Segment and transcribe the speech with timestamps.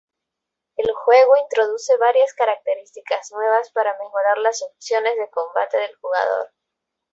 [0.77, 6.49] El juego introduce varias características nuevas para mejorar las opciones de combate del jugador.